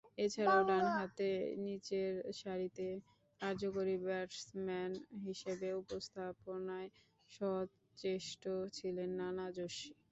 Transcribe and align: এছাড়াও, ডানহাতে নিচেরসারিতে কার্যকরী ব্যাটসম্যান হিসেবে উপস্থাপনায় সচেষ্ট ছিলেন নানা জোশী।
এছাড়াও, 0.17 0.61
ডানহাতে 0.69 1.29
নিচেরসারিতে 1.65 2.87
কার্যকরী 3.41 3.95
ব্যাটসম্যান 4.05 4.91
হিসেবে 5.25 5.67
উপস্থাপনায় 5.81 6.89
সচেষ্ট 7.31 8.43
ছিলেন 8.77 9.09
নানা 9.19 9.45
জোশী। 9.57 9.89